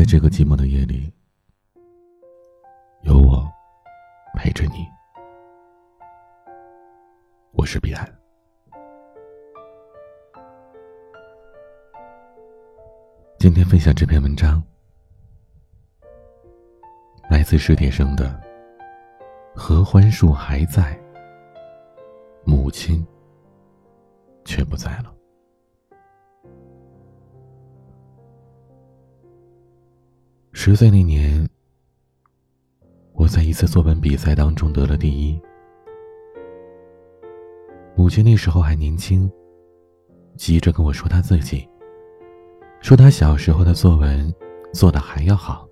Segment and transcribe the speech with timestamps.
[0.00, 1.12] 在这个寂寞的夜里，
[3.02, 3.46] 有我
[4.34, 4.88] 陪着你。
[7.52, 8.10] 我是彼岸。
[13.38, 14.62] 今天分享这篇文章，
[17.28, 18.40] 来自史铁生的
[19.54, 20.98] 《合欢树还在，
[22.42, 23.06] 母亲
[24.46, 25.14] 却不在了》。
[30.62, 31.48] 十岁那年，
[33.14, 35.40] 我在一次作文比赛当中得了第一。
[37.96, 39.26] 母亲那时候还年轻，
[40.36, 41.66] 急着跟我说她自己，
[42.82, 44.30] 说她小时候的作文
[44.70, 45.66] 做的还要好，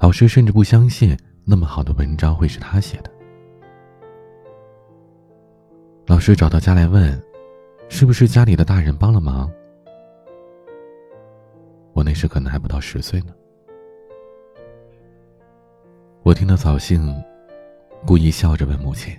[0.00, 3.10] 老师甚至不相信那么好的文章会是她写的。
[6.06, 7.22] 老师找到家来问，
[7.88, 9.48] 是不是家里的大人帮了忙？
[11.92, 13.32] 我那时可能还不到十岁呢。
[16.32, 17.14] 我听到扫兴，
[18.06, 19.14] 故意笑着问母亲：“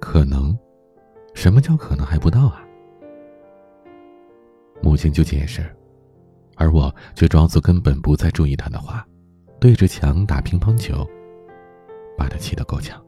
[0.00, 0.58] 可能？
[1.34, 2.64] 什么叫可能还不到啊？”
[4.80, 5.62] 母亲就解释，
[6.56, 9.06] 而我却装作根本不再注意他的话，
[9.60, 11.06] 对着墙打乒乓球，
[12.16, 12.98] 把他气得够呛。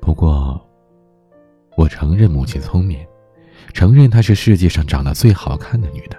[0.00, 0.64] 不过，
[1.76, 3.04] 我承认母亲聪明，
[3.74, 6.16] 承认她是世界上长得最好看的女的。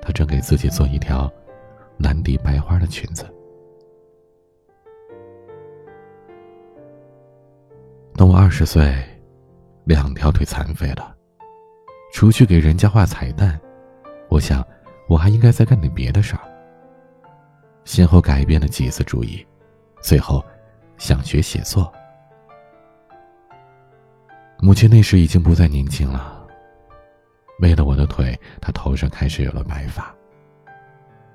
[0.00, 1.30] 她正给自己做一条。
[2.02, 3.24] 蓝底白花的裙子。
[8.14, 8.92] 等我二十岁，
[9.84, 11.16] 两条腿残废了，
[12.12, 13.58] 除去给人家画彩蛋，
[14.28, 14.66] 我想
[15.08, 16.42] 我还应该再干点别的事儿。
[17.84, 19.44] 先后改变了几次主意，
[20.02, 20.44] 最后
[20.98, 21.92] 想学写作。
[24.60, 26.46] 母亲那时已经不再年轻了，
[27.60, 30.14] 为了我的腿，她头上开始有了白发。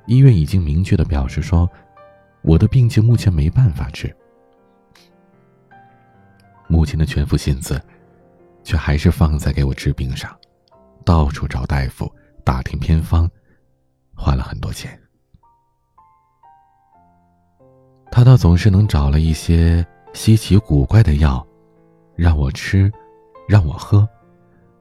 [0.08, 1.70] 医院已经明确的表示说，
[2.42, 4.16] 我的病情目前没办法治。
[6.68, 7.82] 母亲的全副心思，
[8.64, 10.36] 却还是放在给我治病上，
[11.06, 12.10] 到处找大夫，
[12.44, 13.30] 打听偏方，
[14.16, 14.98] 花了很多钱。
[18.10, 21.46] 他倒总是能找了一些稀奇古怪的药，
[22.16, 22.92] 让我吃，
[23.48, 24.08] 让我喝，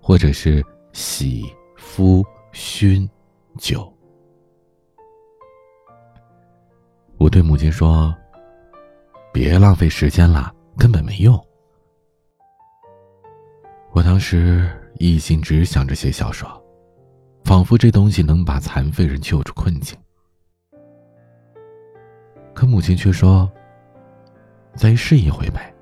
[0.00, 1.44] 或者是洗、
[1.76, 3.08] 敷、熏、
[3.58, 3.95] 灸。
[7.18, 8.14] 我对母亲说
[9.32, 11.34] ：“别浪费时间了，根本没用。”
[13.92, 16.48] 我当时一心只想着写小说，
[17.42, 19.98] 仿佛这东西能把残废人救出困境。
[22.54, 23.50] 可母亲却说
[24.76, 25.74] ：“再试一回呗，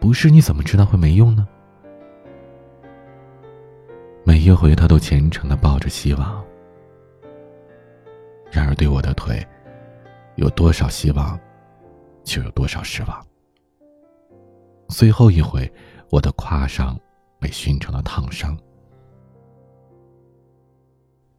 [0.00, 1.46] 不试你怎么知道会没用呢？”
[4.24, 6.42] 每一回，他都虔诚的抱着希望。
[8.50, 9.46] 然而，对我的腿。
[10.36, 11.38] 有多少希望，
[12.24, 13.26] 就有多少失望。
[14.88, 15.70] 最后一回，
[16.10, 16.98] 我的胯上
[17.38, 18.58] 被熏成了烫伤。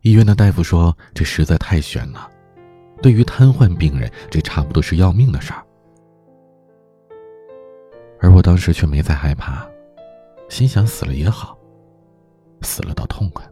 [0.01, 2.29] 医院的大夫说：“这实在太悬了，
[3.01, 5.63] 对于瘫痪病人，这差不多是要命的事儿。”
[8.19, 9.67] 而我当时却没再害怕，
[10.49, 11.57] 心想死了也好，
[12.61, 13.51] 死了倒痛快了。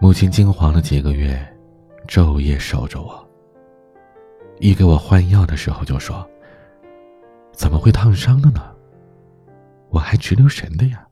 [0.00, 1.46] 母亲惊慌了几个月。
[2.10, 3.24] 昼夜守着我，
[4.58, 6.28] 一给我换药的时候就说
[7.54, 8.74] ：“怎么会烫伤了呢？
[9.90, 11.06] 我还直留神的呀。”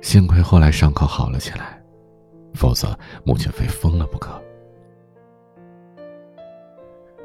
[0.00, 1.78] 幸亏后来伤口好了起来，
[2.54, 4.42] 否则母亲非疯了不可。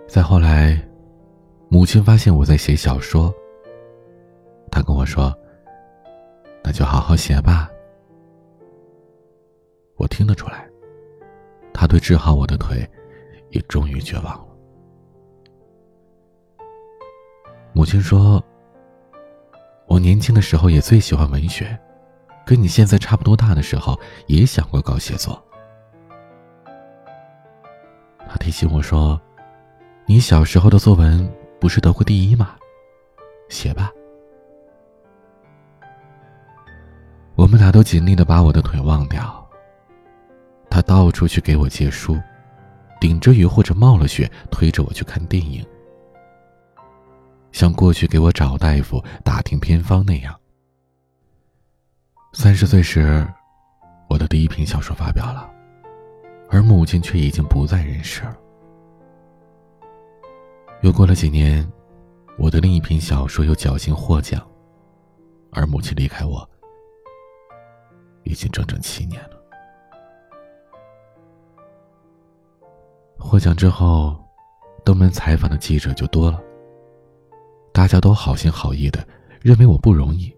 [0.09, 0.77] 再后来，
[1.69, 3.33] 母亲发现我在写小说，
[4.69, 5.33] 她跟我说
[6.61, 7.69] ：“那就好好写吧。”
[9.95, 10.67] 我听得出来。
[11.77, 12.89] 他对治好我的腿，
[13.51, 14.47] 也终于绝望了。
[17.71, 18.43] 母亲说
[19.85, 21.77] ：“我年轻的时候也最喜欢文学，
[22.43, 25.39] 跟你现在差不多大的时候，也想过搞写作。”
[28.27, 29.21] 他提醒我说
[30.07, 32.55] ：“你小时候的作文不是得过第一吗？
[33.49, 33.91] 写吧。”
[37.37, 39.46] 我们俩都尽力的把我的腿忘掉。
[40.77, 42.21] 他到处去给我借书，
[42.99, 45.65] 顶着雨或者冒了雪，推着我去看电影，
[47.51, 50.39] 像过去给我找大夫、打听偏方那样。
[52.31, 53.27] 三十岁时，
[54.07, 55.49] 我的第一篇小说发表了，
[56.47, 58.37] 而母亲却已经不在人世了。
[60.83, 61.67] 又过了几年，
[62.37, 64.47] 我的另一篇小说又侥幸获奖，
[65.51, 66.47] 而母亲离开我，
[68.25, 69.36] 已经整整七年了。
[73.17, 74.15] 获奖之后，
[74.85, 76.41] 登门采访的记者就多了。
[77.73, 79.05] 大家都好心好意的，
[79.41, 80.33] 认为我不容易。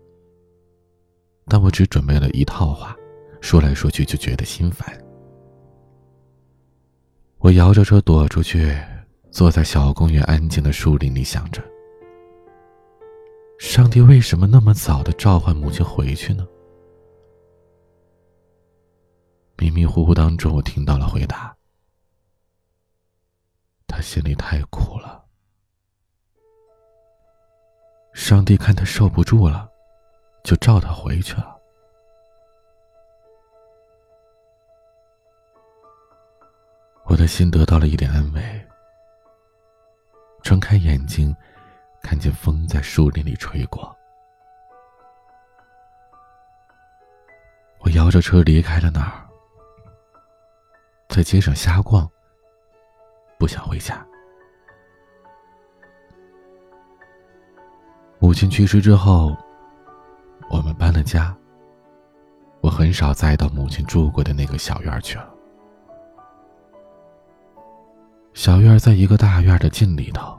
[1.47, 2.95] 但我只准备了一套话，
[3.41, 4.87] 说来说去就觉得心烦。
[7.37, 8.75] 我摇着车躲出去，
[9.31, 11.61] 坐在小公园安静的树林里，想着：
[13.57, 16.47] 上帝为什么那么早的召唤母亲回去呢？
[19.57, 21.55] 迷迷糊糊当中，我听到了回答。
[23.99, 25.25] 他心里太苦了，
[28.13, 29.69] 上帝看他受不住了，
[30.41, 31.59] 就召他回去了。
[37.07, 38.41] 我的心得到了一点安慰。
[40.43, 41.35] 睁开眼睛，
[42.01, 43.93] 看见风在树林里吹过，
[47.79, 49.27] 我摇着车离开了那儿，
[51.09, 52.09] 在街上瞎逛。
[53.39, 54.05] 不想回家。
[58.19, 59.35] 母亲去世之后，
[60.51, 61.33] 我们搬了家。
[62.59, 65.33] 我很少再到母亲住过的那个小院去了。
[68.33, 70.37] 小院在一个大院的近里头。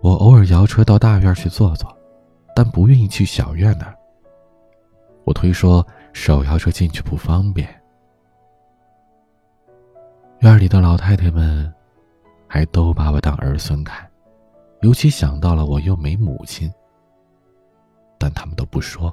[0.00, 1.94] 我偶尔摇车到大院去坐坐，
[2.54, 3.94] 但不愿意去小院那儿。
[5.24, 7.75] 我推说手摇车进去不方便。
[10.40, 11.72] 院里的老太太们，
[12.46, 14.08] 还都把我当儿孙看，
[14.82, 16.70] 尤其想到了我又没母亲。
[18.18, 19.12] 但他们都不说，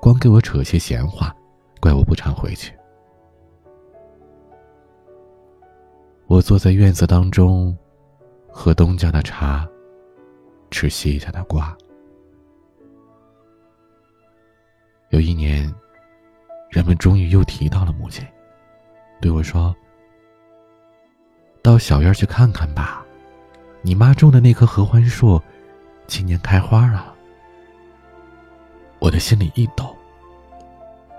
[0.00, 1.34] 光给我扯些闲话，
[1.80, 2.76] 怪我不常回去。
[6.26, 7.76] 我坐在院子当中，
[8.48, 9.66] 喝东家的茶，
[10.70, 11.74] 吃西家的瓜。
[15.10, 15.72] 有一年，
[16.68, 18.26] 人们终于又提到了母亲，
[19.20, 19.74] 对我说。
[21.62, 23.04] 到小院去看看吧，
[23.82, 25.40] 你妈种的那棵合欢树，
[26.06, 27.14] 今年开花了。
[28.98, 29.94] 我的心里一抖，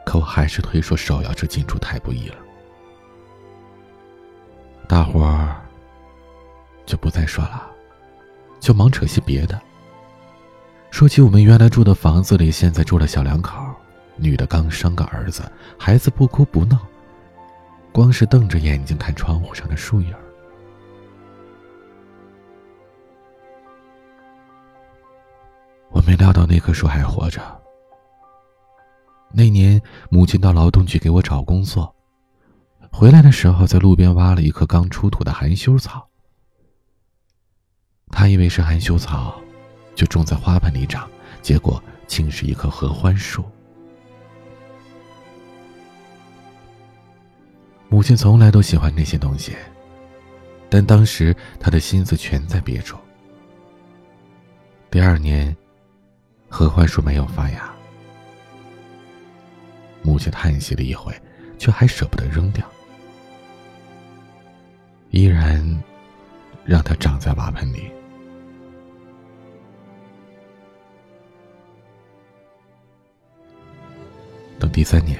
[0.05, 2.35] 可我还是推说手摇车进出太不易了。
[4.87, 5.55] 大伙儿
[6.85, 7.69] 就不再说了，
[8.59, 9.59] 就忙扯些别的。
[10.89, 13.63] 说起我们原来住的房子里，现在住了小两口，
[14.15, 15.43] 女的刚生个儿子，
[15.77, 16.79] 孩子不哭不闹，
[17.91, 20.13] 光是瞪着眼睛看窗户上的树影。
[25.91, 27.41] 我没料到那棵树还活着。
[29.31, 31.95] 那年，母亲到劳动局给我找工作，
[32.91, 36.07] 回来的时候在路边挖了一棵刚出土的含羞草。
[38.11, 39.39] 他以为是含羞草，
[39.93, 41.07] 就种在花盆里长，
[41.43, 43.43] 结果竟是一棵合欢树。
[47.87, 49.55] 母亲从来都喜欢那些东西，
[50.69, 52.97] 但当时她的心思全在别处。
[54.89, 55.55] 第二年。
[56.49, 57.71] 合欢树没有发芽，
[60.01, 61.13] 母亲叹息了一回，
[61.57, 62.65] 却还舍不得扔掉，
[65.11, 65.63] 依然
[66.65, 67.89] 让它长在瓦盆里。
[74.57, 75.17] 等第三年，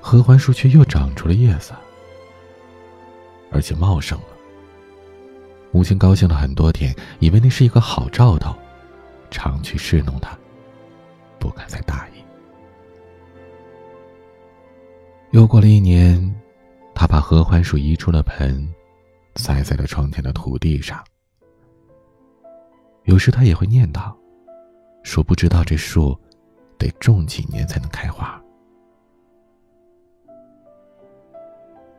[0.00, 1.72] 合欢树却又长出了叶子，
[3.50, 4.26] 而且茂盛了。
[5.70, 8.54] 母亲高兴了很多天，以为那是一个好兆头。
[9.30, 10.36] 常去侍弄他，
[11.38, 12.12] 不敢再大意。
[15.32, 16.34] 又过了一年，
[16.94, 18.66] 他把合欢树移出了盆，
[19.34, 21.04] 栽在了窗前的土地上。
[23.04, 24.14] 有时他也会念叨，
[25.02, 26.18] 说不知道这树
[26.78, 28.42] 得种几年才能开花。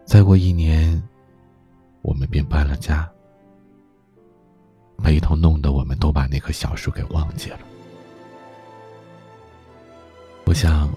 [0.03, 1.01] 再过一年，
[2.01, 3.09] 我们便搬了家。
[5.07, 7.59] 悲痛弄得我们都把那棵小树给忘记了。
[10.43, 10.93] 我想，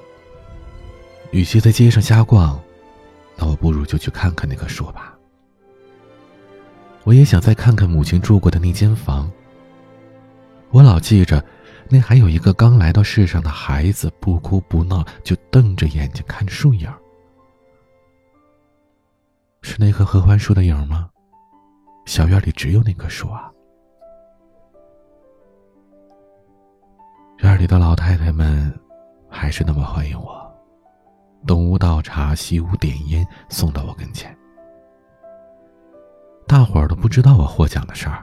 [1.31, 2.61] 与其在街上瞎逛，
[3.37, 5.17] 那我不如就去看看那棵树吧。
[7.05, 9.31] 我也想再看看母亲住过的那间房。
[10.71, 11.45] 我老记着，
[11.89, 16.93] 那还有一个刚来到世上的孩子，不哭不闹，就瞪着眼睛看着树影
[19.63, 21.09] 是那棵合欢树的影吗？
[22.07, 23.49] 小院里只有那棵树啊。
[27.43, 28.71] 院里的老太太们，
[29.27, 30.39] 还是那么欢迎我，
[31.47, 34.37] 东屋倒茶，西屋点烟，送到我跟前。
[36.47, 38.23] 大伙儿都不知道我获奖的事儿，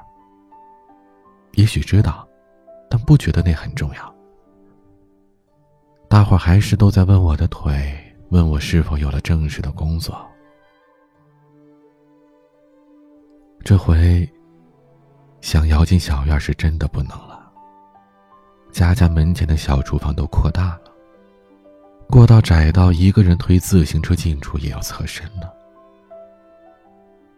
[1.53, 2.27] 也许知道，
[2.91, 4.15] 但不觉得那很重要。
[6.07, 7.91] 大伙儿还是都在问我的腿，
[8.29, 10.15] 问我是否有了正式的工作。
[13.65, 14.29] 这回
[15.41, 17.26] 想摇进小院是真的不能。
[18.77, 20.91] 家家门前的小厨房都扩大了，
[22.07, 25.51] 过道窄到一个人推自行车进出也要侧身了。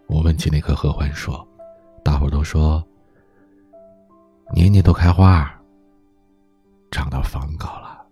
[0.08, 1.32] 我问起那棵合欢树，
[2.04, 2.86] 大伙都说
[4.54, 5.50] 年年都开花，
[6.92, 8.06] 长到房高了。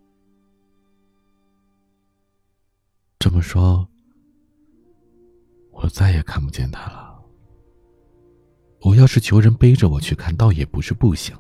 [3.20, 3.86] 这么说，
[5.72, 7.14] 我再也看不见他了。
[8.84, 11.38] 我要是求人背着我去看，倒也不是不行。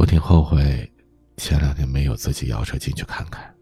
[0.00, 0.90] 我挺后悔，
[1.36, 3.54] 前两天没有自己摇车进去看看。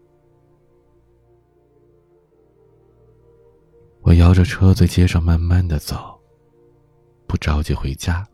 [3.99, 6.17] 我摇着车在街上慢慢的走，
[7.27, 8.25] 不着急回家。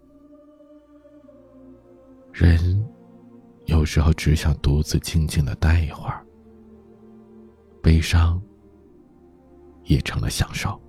[2.31, 2.87] 人
[3.65, 6.23] 有时候只想独自静静的待一会儿。
[7.81, 8.39] 悲伤
[9.85, 10.79] 也成了享受。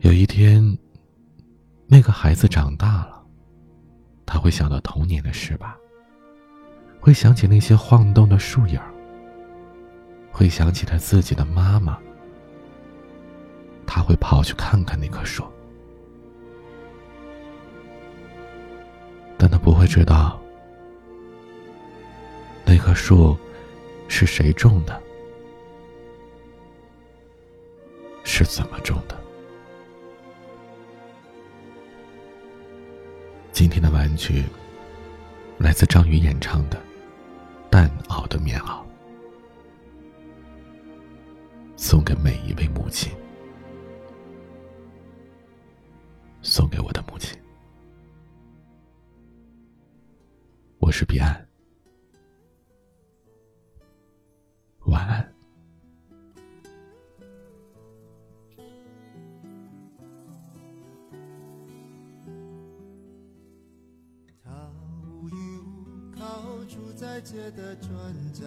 [0.00, 0.76] 有一天，
[1.92, 3.22] 那个孩子长大了，
[4.24, 5.76] 他会想到童年的事吧？
[6.98, 8.80] 会想起那些晃动的树影
[10.30, 11.98] 会想起他自己的妈妈。
[13.86, 15.44] 他会跑去看看那棵树，
[19.36, 20.40] 但他不会知道。
[22.64, 23.36] 那棵树
[24.08, 24.98] 是谁种的？
[28.24, 29.21] 是怎么种的？
[33.62, 34.42] 今天的玩具
[35.56, 36.76] 来自张宇演唱的
[37.70, 38.82] 《蛋熬的棉袄》，
[41.76, 43.12] 送给每一位母亲，
[46.42, 47.38] 送给我的母亲。
[50.80, 51.51] 我是彼岸。
[66.96, 67.90] 在街的转
[68.32, 68.44] 角，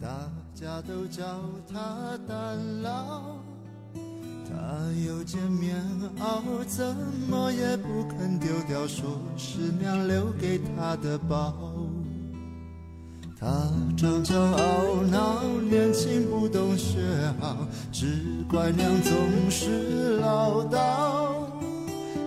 [0.00, 1.24] 大家都叫
[1.70, 3.36] 他蛋老。
[4.48, 4.54] 他
[5.06, 5.76] 有件棉
[6.18, 6.94] 袄，怎
[7.28, 11.54] 么也不肯丢掉，说是娘留给他的宝。
[13.38, 13.46] 他
[13.96, 16.98] 常常懊恼，年轻不懂学
[17.40, 21.46] 好，只怪娘总是唠叨。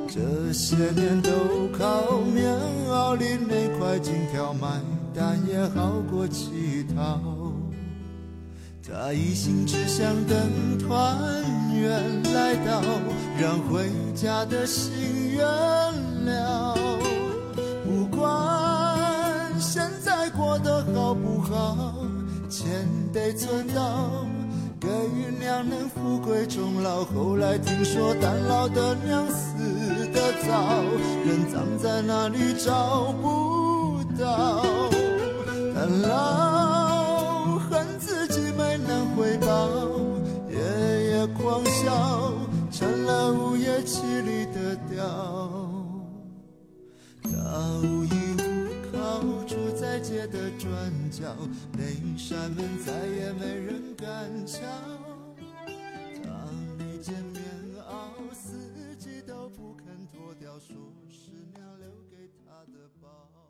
[0.07, 1.29] 这些年都
[1.77, 2.53] 靠棉
[2.89, 4.81] 袄里那块金条买
[5.19, 7.19] 但，也好过乞讨。
[8.87, 11.17] 他一心只想等团
[11.75, 12.81] 圆来到，
[13.37, 16.77] 让回家的心愿了。
[17.83, 20.29] 不管现在。
[20.29, 21.95] 过得好不好？
[22.49, 24.25] 钱得存到，
[24.79, 27.03] 给予娘能富贵终老。
[27.03, 29.57] 后来听说单老的娘死
[30.13, 30.81] 得早，
[31.25, 34.63] 人葬在哪里找不到。
[36.03, 39.67] 老恨自己没能回报，
[40.49, 40.59] 夜
[41.09, 42.31] 夜狂笑，
[42.71, 44.99] 成了午夜凄厉的调。
[47.23, 47.29] 他
[47.81, 48.05] 无无
[48.91, 50.69] 靠，住在街的转
[51.09, 51.35] 角，
[51.73, 51.83] 那
[52.15, 54.61] 扇门再也没人敢敲。
[56.23, 56.31] 当
[56.77, 57.41] 你见面
[57.75, 60.75] 袄，四季都不肯脱掉，说
[61.09, 63.48] 是娘留给他的宝。